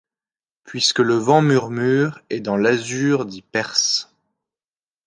Puisque 0.63 0.97
le 0.97 1.13
vent 1.13 1.43
murmure 1.43 2.21
et 2.31 2.39
dans 2.39 2.57
l'azur 2.57 3.23
dis 3.27 3.43
perse 3.43 4.11